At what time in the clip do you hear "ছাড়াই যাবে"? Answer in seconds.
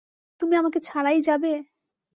0.81-1.51